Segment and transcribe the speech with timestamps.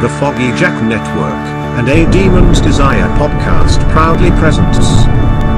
[0.00, 1.34] The Foggy Jack Network,
[1.76, 5.04] and A Demon's Desire podcast proudly presents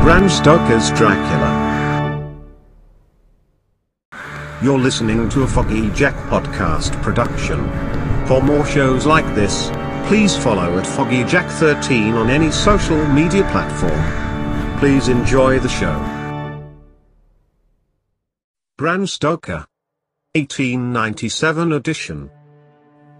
[0.02, 1.70] Bram Stoker's Dracula.
[4.61, 7.61] You're listening to a Foggy Jack podcast production.
[8.26, 9.70] For more shows like this,
[10.08, 14.79] please follow at FoggyJack13 on any social media platform.
[14.80, 15.96] Please enjoy the show.
[18.77, 19.66] Bram Stoker.
[20.35, 22.29] 1897 edition.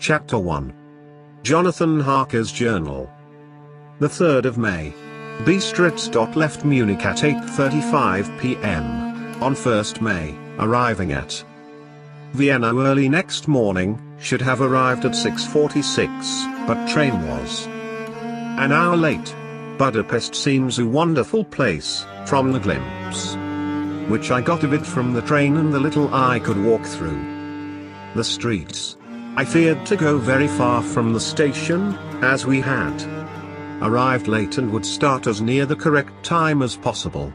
[0.01, 0.82] Chapter 1.
[1.43, 3.11] Jonathan Harker's Journal.
[3.99, 4.95] The 3rd of May.
[5.41, 6.37] Bistritz.
[6.37, 9.43] left Munich at 8.35 p.m.
[9.43, 11.45] on 1st May, arriving at
[12.33, 19.35] Vienna early next morning, should have arrived at 6.46, but train was an hour late.
[19.79, 23.37] Budapest seems a wonderful place, from the glimpse
[24.09, 27.91] which I got of it from the train and the little I could walk through
[28.15, 28.97] the streets.
[29.35, 33.03] I feared to go very far from the station, as we had
[33.81, 37.33] arrived late and would start as near the correct time as possible.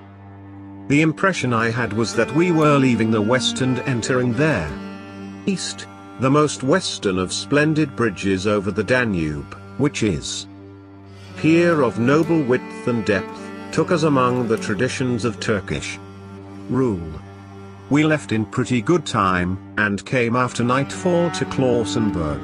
[0.89, 4.71] The impression I had was that we were leaving the west and entering there
[5.47, 5.87] east,
[6.19, 10.45] the most western of splendid bridges over the Danube, which is
[11.37, 13.39] pier of noble width and depth,
[13.71, 15.97] took us among the traditions of Turkish
[16.69, 17.21] rule.
[17.89, 22.43] We left in pretty good time, and came after nightfall to Klausenburg.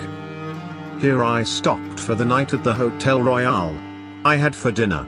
[1.02, 3.76] Here I stopped for the night at the Hotel Royal.
[4.24, 5.06] I had for dinner,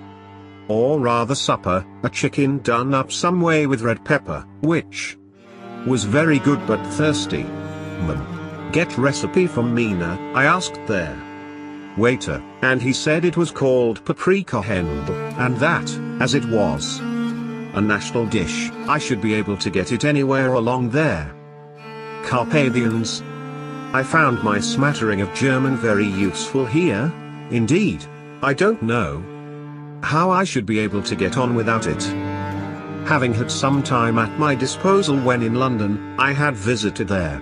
[0.68, 5.18] or rather supper, a chicken done up some way with red pepper, which
[5.88, 7.44] was very good but thirsty.
[7.44, 8.70] Mum.
[8.74, 11.18] Get recipe from Mina, I asked there.
[11.98, 15.90] Waiter, and he said it was called paprika hendl, and that,
[16.22, 17.00] as it was,
[17.76, 21.34] a national dish, I should be able to get it anywhere along there.
[22.24, 23.22] Carpathians.
[23.94, 27.14] I found my smattering of German very useful here,
[27.52, 28.04] indeed,
[28.42, 29.24] I don't know
[30.02, 32.04] how I should be able to get on without it.
[33.08, 37.42] Having had some time at my disposal when in London, I had visited there.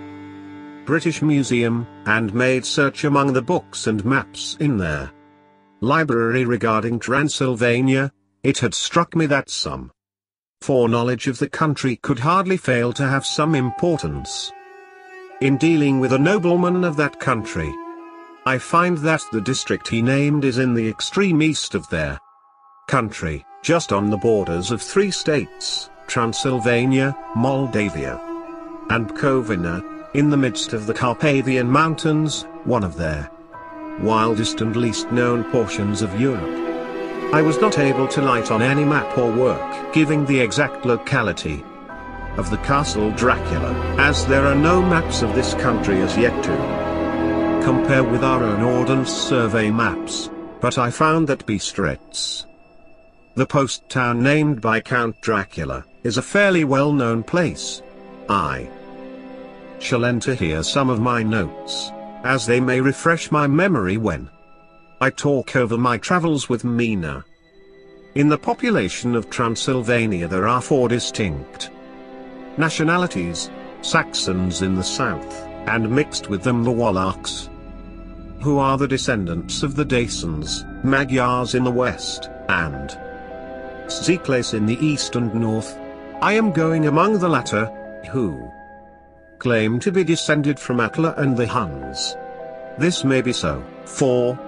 [0.86, 5.12] British Museum, and made search among the books and maps in their
[5.82, 8.12] library regarding Transylvania,
[8.44, 9.92] it had struck me that some
[10.64, 14.54] foreknowledge of the country could hardly fail to have some importance.
[15.42, 17.70] In dealing with a nobleman of that country,
[18.46, 22.18] I find that the district he named is in the extreme east of their
[22.88, 28.22] country, just on the borders of three states, Transylvania, Moldavia,
[28.90, 33.30] and Bukovina, in the midst of the Carpathian Mountains, one of their
[34.00, 36.63] wildest and least known portions of Europe.
[37.34, 41.64] I was not able to light on any map or work giving the exact locality
[42.38, 47.62] of the castle Dracula, as there are no maps of this country as yet to
[47.66, 50.30] compare with our own Ordnance Survey maps,
[50.62, 52.46] but I found that Bistritz,
[53.34, 57.82] the post town named by Count Dracula, is a fairly well-known place.
[58.30, 58.70] I
[59.80, 61.92] shall enter here some of my notes,
[62.24, 64.30] as they may refresh my memory when
[65.04, 67.26] I talk over my travels with Mina.
[68.16, 71.72] In the population of Transylvania there are four distinct
[72.56, 77.50] nationalities, Saxons in the south, and mixed with them the Wallachs,
[78.42, 82.98] who are the descendants of the Dacians, Magyars in the west, and
[83.88, 85.78] Szekler in the east and north.
[86.22, 87.66] I am going among the latter,
[88.10, 88.50] who
[89.40, 92.16] claim to be descended from Attila and the Huns.
[92.78, 94.40] This may be so, for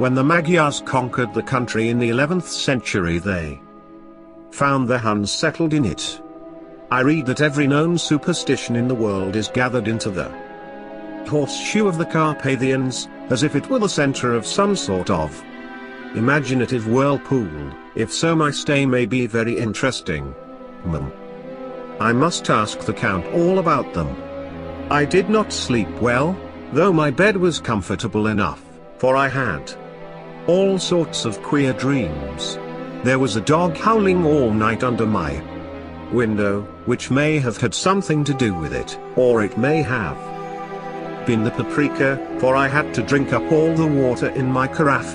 [0.00, 3.60] when the Magyars conquered the country in the 11th century they
[4.50, 6.22] found the Huns settled in it.
[6.90, 10.32] I read that every known superstition in the world is gathered into the
[11.28, 15.38] horseshoe of the Carpathians, as if it were the center of some sort of
[16.14, 20.34] imaginative whirlpool, if so my stay may be very interesting.
[20.82, 21.12] Mum.
[22.00, 24.16] I must ask the Count all about them.
[24.90, 26.34] I did not sleep well,
[26.72, 28.64] though my bed was comfortable enough,
[28.96, 29.76] for I had
[30.50, 32.58] all sorts of queer dreams.
[33.04, 35.40] There was a dog howling all night under my
[36.10, 40.18] window, which may have had something to do with it, or it may have
[41.24, 45.14] been the paprika, for I had to drink up all the water in my carafe,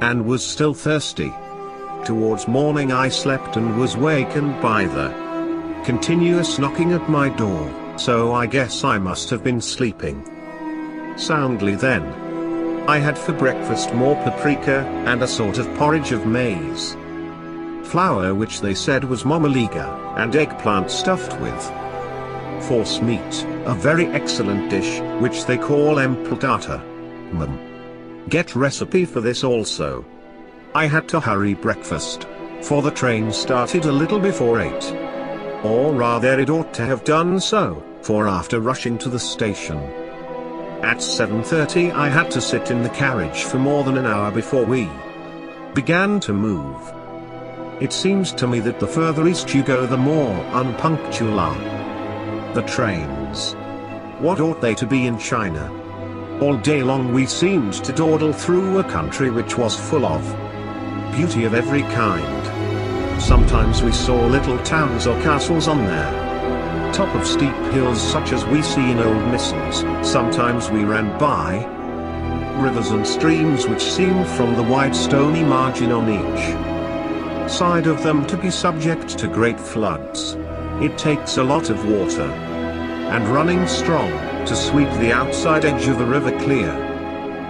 [0.00, 1.32] and was still thirsty.
[2.04, 5.08] Towards morning I slept and was wakened by the
[5.84, 7.64] continuous knocking at my door,
[7.98, 10.22] so I guess I must have been sleeping
[11.16, 12.21] soundly then.
[12.88, 16.96] I had for breakfast more paprika, and a sort of porridge of maize
[17.92, 19.86] flour which they said was mamaliga,
[20.16, 21.62] and eggplant stuffed with
[22.64, 26.80] force meat, a very excellent dish, which they call impletata.
[27.32, 27.58] Mum.
[28.30, 30.06] Get recipe for this also.
[30.74, 32.26] I had to hurry breakfast,
[32.62, 34.72] for the train started a little before 8.
[35.62, 39.78] Or rather it ought to have done so, for after rushing to the station,
[40.82, 44.64] at 7.30 I had to sit in the carriage for more than an hour before
[44.64, 44.90] we
[45.74, 46.92] began to move.
[47.80, 52.62] It seems to me that the further east you go the more unpunctual are the
[52.62, 53.54] trains.
[54.18, 55.70] What ought they to be in China?
[56.40, 60.22] All day long we seemed to dawdle through a country which was full of
[61.12, 63.22] beauty of every kind.
[63.22, 66.31] Sometimes we saw little towns or castles on their
[66.92, 69.80] top of steep hills such as we see in old missals.
[70.06, 71.64] Sometimes we ran by
[72.62, 78.26] rivers and streams which seemed from the wide stony margin on each side of them
[78.26, 80.36] to be subject to great floods.
[80.80, 82.30] It takes a lot of water
[83.12, 84.10] and running strong
[84.46, 86.70] to sweep the outside edge of the river clear.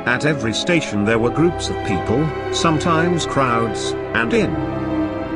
[0.06, 4.54] At every station there were groups of people, sometimes crowds, and in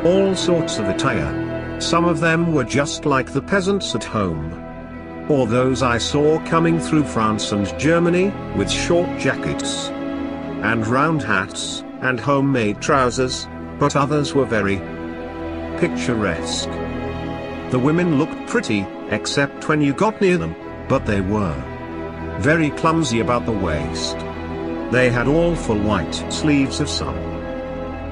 [0.05, 1.46] all sorts of attire.
[1.79, 4.53] Some of them were just like the peasants at home.
[5.29, 9.89] Or those I saw coming through France and Germany, with short jackets
[10.63, 13.47] and round hats, and homemade trousers,
[13.79, 14.79] but others were very
[15.79, 16.71] picturesque.
[17.71, 20.55] The women looked pretty, except when you got near them,
[20.89, 21.55] but they were
[22.39, 24.17] very clumsy about the waist.
[24.93, 27.17] They had all full white sleeves of some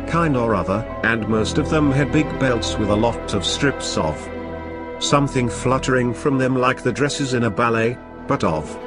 [0.08, 3.96] kind or other, and most of them had big belts with a lot of strips
[3.96, 4.16] of
[4.98, 8.78] something fluttering from them like the dresses in a ballet, but of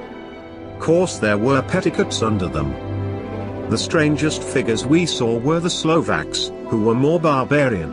[0.79, 2.71] course there were petticoats under them.
[3.69, 7.91] The strangest figures we saw were the Slovaks, who were more barbarian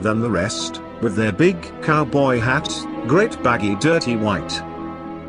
[0.00, 4.62] than the rest, with their big cowboy hats, great baggy dirty white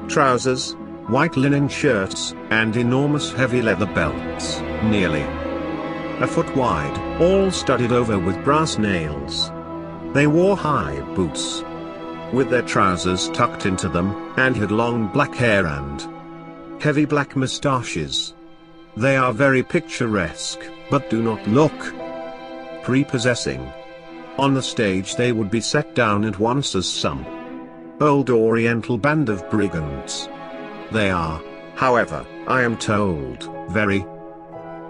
[0.08, 0.74] trousers,
[1.08, 5.26] white linen shirts, and enormous heavy leather belts, nearly
[6.22, 9.52] a foot wide, all studded over with brass nails.
[10.14, 11.64] They wore high boots
[12.34, 18.34] with their trousers tucked into them, and had long black hair and heavy black moustaches.
[18.98, 21.94] They are very picturesque, but do not look
[22.84, 23.72] prepossessing.
[24.38, 27.26] On the stage they would be set down at once as some
[28.02, 30.28] old oriental band of brigands.
[30.92, 31.42] They are,
[31.76, 34.04] however, I am told, very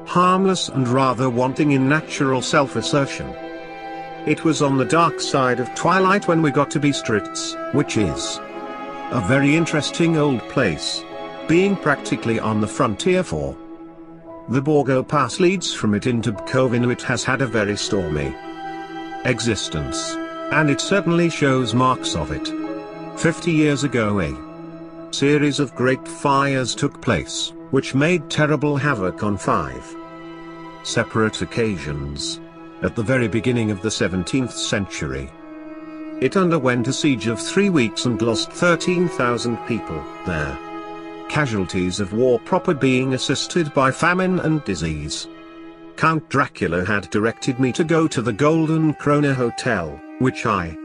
[0.05, 3.27] harmless and rather wanting in natural self-assertion.
[4.25, 8.39] It was on the dark side of twilight when we got to Bistritz, which is
[9.11, 11.03] a very interesting old place,
[11.47, 13.57] being practically on the frontier for
[14.49, 16.91] the Borgo Pass leads from it into Bukovina.
[16.91, 18.35] It has had a very stormy
[19.23, 20.15] existence.
[20.51, 22.51] And it certainly shows marks of it.
[23.17, 24.52] Fifty years ago a
[25.13, 29.95] series of great fires took place, which made terrible havoc on five
[30.83, 32.41] separate occasions.
[32.81, 35.31] At the very beginning of the 17th century.
[36.19, 40.57] It underwent a siege of three weeks and lost 13,000 people there.
[41.29, 45.27] Casualties of war proper being assisted by famine and disease.
[45.95, 50.75] Count Dracula had directed me to go to the Golden Krone Hotel, which I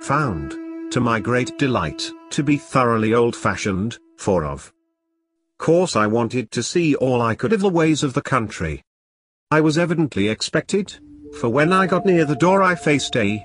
[0.00, 0.52] found,
[0.92, 4.72] to my great delight, to be thoroughly old-fashioned, for of
[5.58, 8.82] course I wanted to see all I could of the ways of the country.
[9.50, 10.98] I was evidently expected,
[11.40, 13.44] for when I got near the door I faced a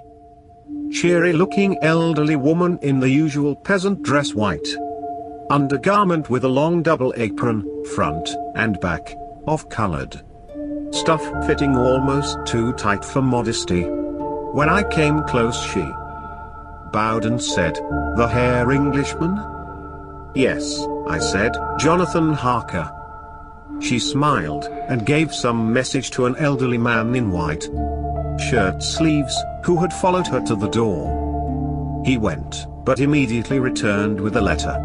[0.91, 4.67] cheery-looking elderly woman in the usual peasant dress white
[5.49, 9.15] undergarment with a long double apron, front and back,
[9.47, 10.21] of colored
[10.91, 13.81] stuff fitting almost too tight for modesty.
[13.81, 15.83] When I came close she
[16.93, 17.75] bowed and said,
[18.15, 19.35] The Herr Englishman?
[20.35, 22.89] Yes, I said, Jonathan Harker.
[23.81, 27.67] She smiled, and gave some message to an elderly man in white
[28.49, 29.35] shirt sleeves,
[29.65, 32.03] who had followed her to the door.
[32.05, 34.79] He went, but immediately returned with a letter.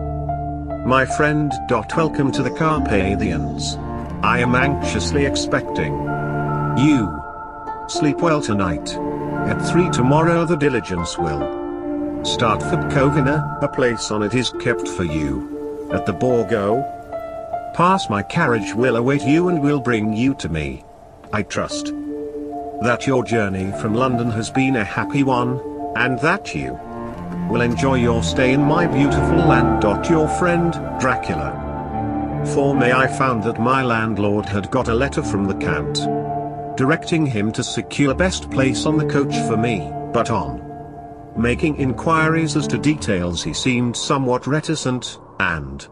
[0.87, 1.53] My friend.
[1.69, 3.77] Dot, Welcome to the Carpathians.
[4.23, 5.93] I am anxiously expecting
[6.79, 7.23] you.
[7.89, 8.89] Sleep well tonight.
[9.49, 11.68] At 3 tomorrow the diligence will
[12.25, 15.89] start for Bukovina, a place on it is kept for you.
[15.93, 16.83] At the Borgo,
[17.75, 20.85] pass my carriage will await you and will bring you to me.
[21.33, 21.87] I trust
[22.83, 25.61] that your journey from London has been a happy one,
[25.97, 26.79] and that you
[27.51, 29.83] will enjoy your stay in my beautiful land.
[30.09, 32.45] Your friend, Dracula.
[32.55, 35.97] For me I found that my landlord had got a letter from the Count,
[36.77, 40.68] directing him to secure best place on the coach for me, but on
[41.39, 45.89] making inquiries as to details he seemed somewhat reticent, and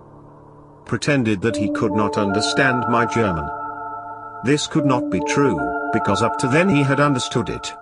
[0.85, 3.49] pretended that he could not understand my German.
[4.45, 5.59] This could not be true,
[5.93, 7.73] because up to then he had understood it.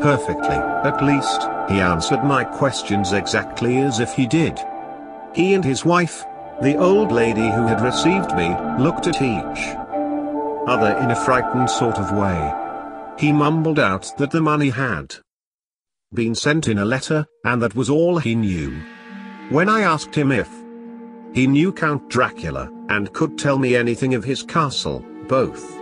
[0.00, 4.58] Perfectly, at least, he answered my questions exactly as if he did.
[5.34, 6.24] He and his wife,
[6.62, 9.76] the old lady who had received me, looked at each
[10.66, 12.54] other in a frightened sort of way.
[13.18, 15.16] He mumbled out that the money had
[16.12, 18.82] been sent in a letter, and that was all he knew.
[19.48, 20.48] When I asked him if
[21.32, 25.78] he knew Count Dracula, and could tell me anything of his castle, both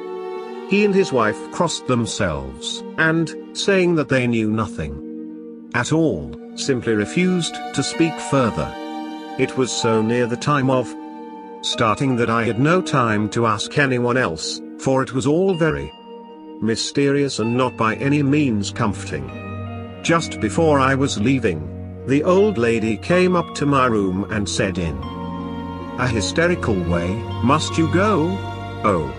[0.69, 6.93] he and his wife crossed themselves, and, saying that they knew nothing at all, simply
[6.93, 8.71] refused to speak further.
[9.39, 10.95] It was so near the time of
[11.63, 15.91] starting that I had no time to ask anyone else, for it was all very
[16.61, 19.48] mysterious and not by any means comforting.
[20.03, 24.79] Just before I was leaving, the old lady came up to my room and said
[24.79, 24.97] in
[25.99, 27.09] a hysterical way,
[27.43, 28.29] Must you go?
[28.85, 29.13] Oh.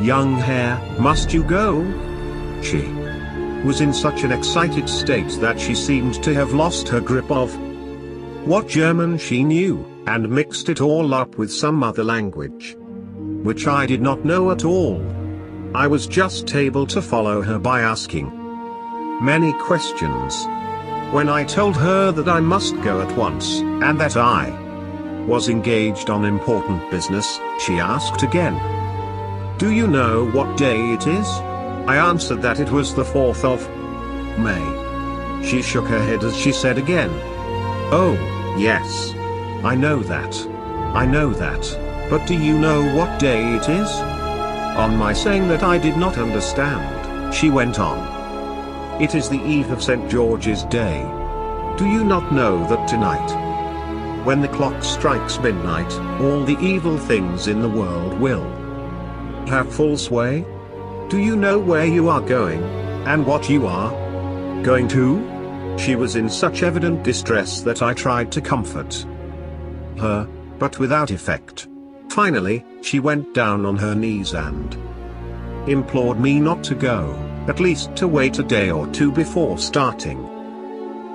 [0.00, 1.84] Young Herr, must you go?
[2.62, 2.82] She
[3.64, 7.56] was in such an excited state that she seemed to have lost her grip of
[8.44, 12.76] what German she knew, and mixed it all up with some other language.
[13.42, 15.02] Which I did not know at all.
[15.74, 18.43] I was just able to follow her by asking
[19.20, 20.46] many questions.
[21.12, 24.50] When I told her that I must go at once, and that I
[25.26, 28.58] was engaged on important business, she asked again.
[29.58, 31.28] Do you know what day it is?
[31.86, 33.68] I answered that it was the 4th of
[34.38, 35.44] May.
[35.44, 37.10] She shook her head as she said again.
[37.92, 38.14] Oh,
[38.58, 39.14] yes.
[39.64, 40.34] I know that.
[40.94, 42.08] I know that.
[42.10, 43.90] But do you know what day it is?
[44.76, 48.13] On my saying that I did not understand, she went on.
[49.00, 50.08] It is the eve of St.
[50.08, 51.02] George's Day.
[51.76, 57.48] Do you not know that tonight, when the clock strikes midnight, all the evil things
[57.48, 58.44] in the world will
[59.48, 60.46] have full sway?
[61.08, 62.62] Do you know where you are going?
[63.04, 63.90] And what you are
[64.62, 65.76] going to?
[65.76, 69.04] She was in such evident distress that I tried to comfort
[69.98, 70.28] her,
[70.60, 71.66] but without effect.
[72.10, 74.72] Finally, she went down on her knees and
[75.68, 77.12] implored me not to go,
[77.48, 80.24] at least to wait a day or two before starting.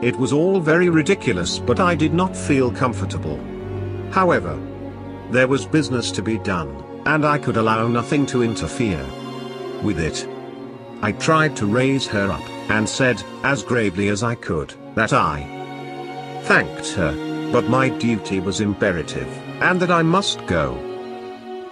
[0.01, 3.39] It was all very ridiculous but I did not feel comfortable.
[4.11, 4.59] However,
[5.31, 9.05] there was business to be done and I could allow nothing to interfere
[9.83, 10.27] with it.
[11.01, 15.43] I tried to raise her up, and said, as gravely as I could, that I
[16.43, 19.27] thanked her, but my duty was imperative,
[19.61, 20.88] and that I must go.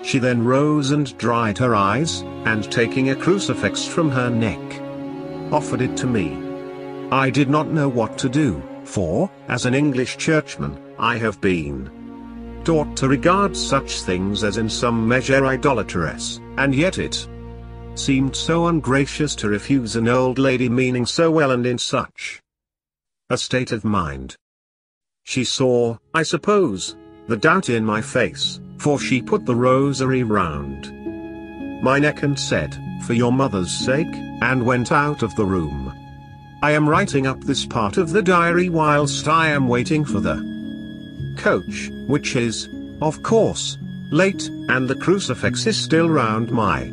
[0.04, 4.60] She then rose and dried her eyes, and taking a crucifix from her neck,
[5.52, 6.38] offered it to me.
[7.12, 11.92] I did not know what to do, for, as an English churchman, I have been
[12.64, 17.28] taught to regard such things as in some measure idolatrous, and yet it
[17.96, 22.42] seemed so ungracious to refuse an old lady meaning so well and in such
[23.30, 24.36] a state of mind.
[25.24, 26.96] She saw, I suppose,
[27.28, 30.94] the doubt in my face, for she put the rosary round
[31.82, 35.94] my neck and said, For your mother's sake, and went out of the room.
[36.64, 41.36] I am writing up this part of the diary whilst I am waiting for the
[41.38, 42.68] coach, which is,
[43.02, 43.78] of course,
[44.12, 46.86] late, and the crucifix is still round my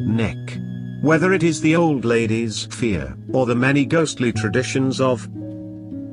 [0.00, 0.58] neck.
[1.00, 5.28] Whether it is the old lady's fear, or the many ghostly traditions of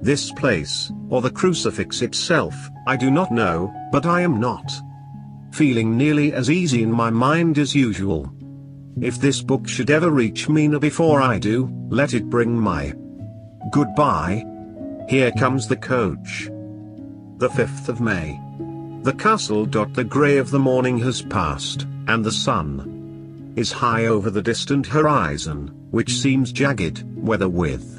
[0.04, 2.56] this place, or the crucifix itself,
[2.88, 4.72] I do not know, but I am not
[5.52, 8.32] feeling nearly as easy in my mind as usual.
[9.02, 12.94] If this book should ever reach Mina before I do, let it bring my
[13.72, 14.46] goodbye.
[15.08, 16.50] Here comes the coach
[17.40, 18.38] the 5th of May.
[19.04, 19.66] The castle.
[19.66, 24.86] The grey of the morning has passed, and the sun is high over the distant
[24.86, 27.96] horizon, which seems jagged, whether with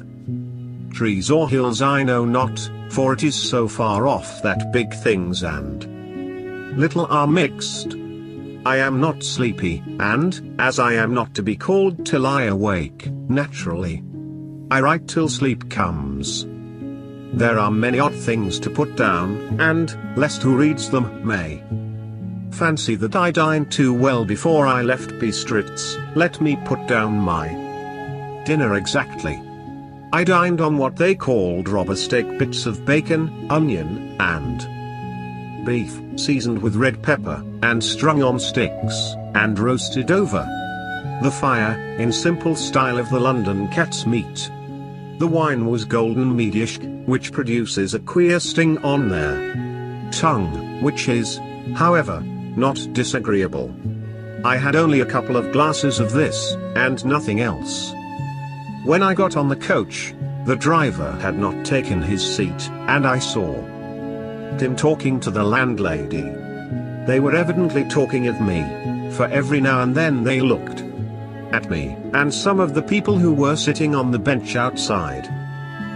[0.93, 5.41] trees or hills I know not, for it is so far off that big things
[5.41, 5.90] and
[6.75, 7.95] little are mixed.
[8.65, 13.09] I am not sleepy, and, as I am not to be called till I awake,
[13.29, 14.03] naturally,
[14.69, 16.45] I write till sleep comes.
[17.33, 21.63] There are many odd things to put down, and, lest who reads them may
[22.51, 27.47] fancy that I dined too well before I left Bistritz, let me put down my
[28.45, 29.41] dinner exactly.
[30.13, 34.80] I dined on what they called robber steak bits of bacon, onion, and
[35.65, 40.47] beef, seasoned with red pepper, and strung on sticks, and roasted over
[41.23, 44.51] the fire, in simple style of the London cat's meat.
[45.19, 51.39] The wine was golden Mediasch, which produces a queer sting on their tongue, which is
[51.75, 53.73] However, not disagreeable.
[54.43, 57.93] I had only a couple of glasses of this, and nothing else.
[58.83, 60.13] When I got on the coach,
[60.45, 63.53] the driver had not taken his seat, and I saw
[64.61, 66.29] him talking to the landlady.
[67.05, 68.61] They were evidently talking of me,
[69.11, 70.83] for every now and then they looked
[71.53, 75.25] at me, and some of the people who were sitting on the bench outside.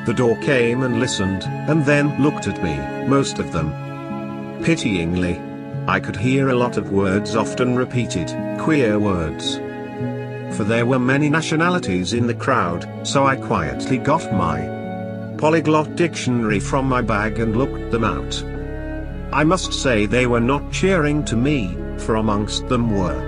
[0.05, 2.75] The door came and listened, and then looked at me,
[3.07, 4.63] most of them.
[4.63, 5.41] Pityingly.
[5.87, 8.29] I could hear a lot of words often repeated,
[8.59, 9.57] queer words.
[10.57, 14.73] For there were many nationalities in the crowd, so I quietly got my
[15.37, 18.54] polyglot dictionary from my bag and looked them out.
[19.31, 23.19] I must say they were not cheering to me, for amongst them were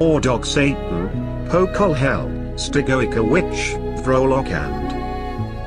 [0.00, 1.08] Ordog Satan,
[1.48, 3.74] Pokol Hell, Stregoica Witch,
[4.04, 4.92] Vrolok and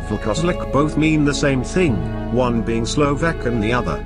[0.07, 1.95] Vlkoslak both mean the same thing,
[2.33, 4.05] one being Slovak and the other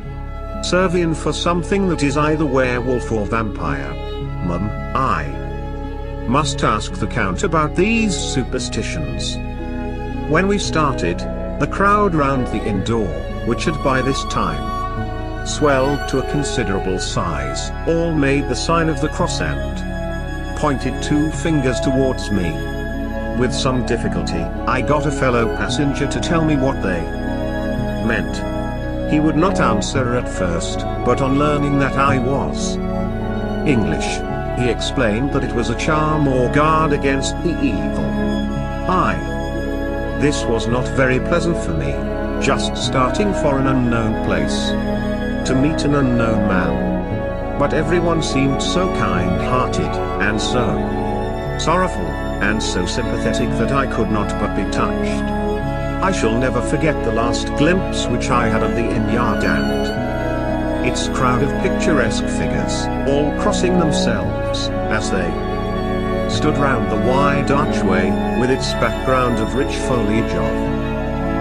[0.63, 3.94] Servian for something that is either werewolf or vampire.
[4.46, 5.25] Mum, I
[6.27, 9.38] must ask the Count about these superstitions.
[10.30, 11.20] When we started,
[11.60, 13.08] the crowd round the inn door,
[13.46, 14.80] which had by this time
[15.45, 21.31] swelled to a considerable size, all made the sign of the cross and pointed two
[21.31, 22.51] fingers towards me.
[23.39, 27.01] With some difficulty, I got a fellow passenger to tell me what they
[28.05, 29.12] meant.
[29.12, 32.77] He would not answer at first, but on learning that I was
[33.67, 34.19] English,
[34.60, 38.05] he explained that it was a charm or guard against the evil.
[38.88, 39.15] I.
[40.21, 41.91] This was not very pleasant for me,
[42.45, 44.90] just starting for an unknown place.
[45.51, 47.60] To meet an unknown man.
[47.60, 49.93] But everyone seemed so kind-hearted,
[50.24, 50.65] and so
[51.60, 52.08] sorrowful,
[52.39, 55.22] and so sympathetic that I could not but be touched.
[56.01, 60.87] I shall never forget the last glimpse which I had of the inn yard and
[60.87, 65.29] its crowd of picturesque figures, all crossing themselves, as they
[66.33, 68.09] stood round the wide archway,
[68.40, 70.80] with its background of rich foliage of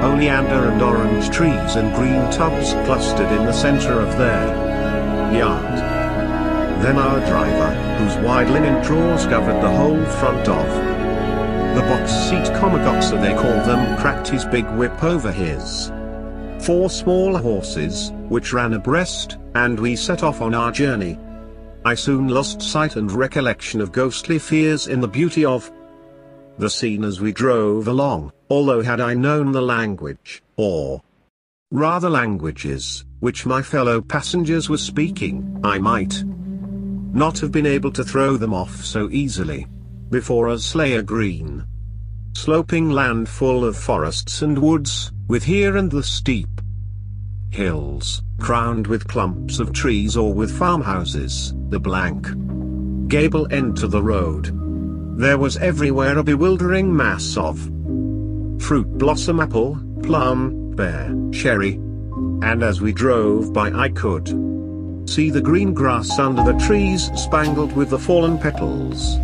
[0.03, 4.47] oleander and orange trees and green tubs clustered in the center of their
[5.37, 5.79] yard.
[6.83, 10.91] Then our driver, whose wide linen drawers covered the whole front of
[11.75, 15.93] the box seat Komagoxa they call them cracked his big whip over his
[16.61, 21.19] four small horses, which ran abreast, and we set off on our journey.
[21.85, 25.71] I soon lost sight and recollection of ghostly fears in the beauty of
[26.59, 31.01] the scene as we drove along, although had I known the language, or
[31.71, 38.05] rather languages, which my fellow passengers were speaking, I might not have been able to
[38.05, 39.67] throw them off so easily.
[40.11, 41.65] Before us lay a green,
[42.35, 46.49] sloping land full of forests and woods, with here and the steep
[47.51, 52.27] hills, crowned with clumps of trees or with farmhouses, the blank
[53.09, 54.51] gable end to the road.
[55.19, 57.69] There was everywhere a bewildering mass of
[58.61, 61.75] fruit blossom apple, plum, pear, cherry.
[62.43, 64.29] And as we drove by I could
[65.09, 69.17] see the green grass under the trees spangled with the fallen petals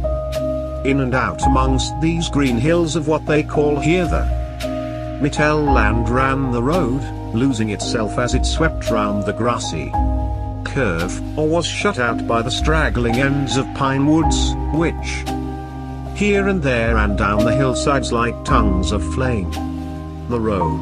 [0.84, 4.24] in and out amongst these green hills of what they call here the
[5.20, 7.02] Mittel land ran the road,
[7.34, 9.90] losing itself as it swept round the grassy
[10.64, 15.24] curve, or was shut out by the straggling ends of pine woods, which
[16.16, 19.50] here and there and down the hillsides like tongues of flame.
[20.30, 20.80] The road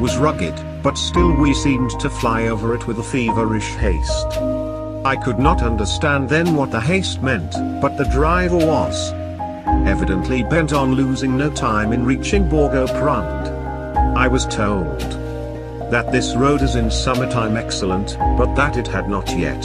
[0.00, 4.38] was rugged, but still we seemed to fly over it with a feverish haste.
[5.04, 9.12] I could not understand then what the haste meant, but the driver was
[9.86, 13.48] evidently bent on losing no time in reaching Borgo Prund.
[14.16, 15.00] I was told
[15.90, 19.60] that this road is in summertime excellent, but that it had not yet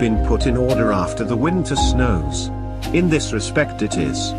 [0.00, 2.50] been put in order after the winter snows.
[2.94, 4.32] In this respect it is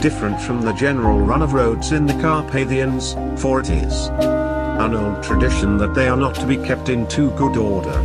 [0.00, 5.22] different from the general run of roads in the Carpathians, for it is an old
[5.22, 7.98] tradition that they are not to be kept in too good order.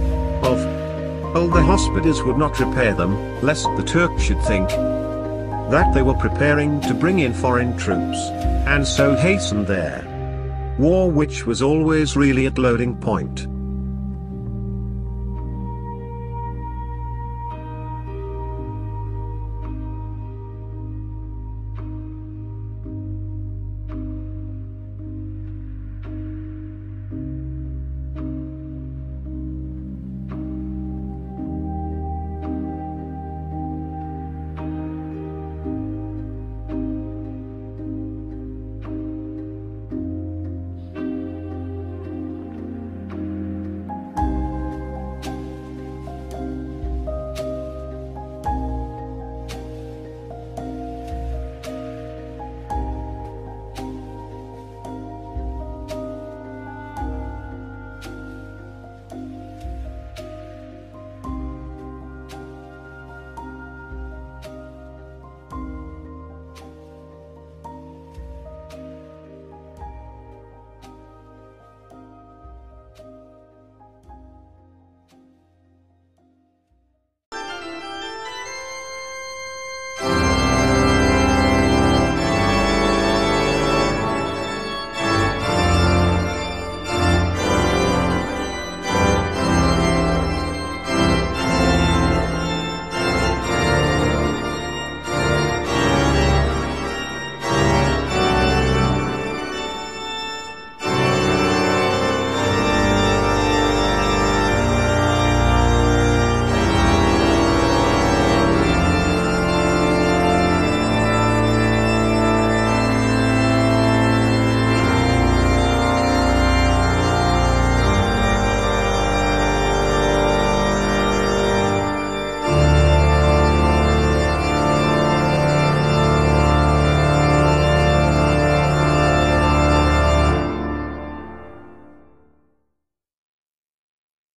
[0.44, 0.60] Of
[1.36, 4.70] old the Hospadars would not repair them, lest the Turk should think
[5.72, 8.18] that they were preparing to bring in foreign troops,
[8.68, 10.06] and so hasten their
[10.78, 13.48] war which was always really at loading point.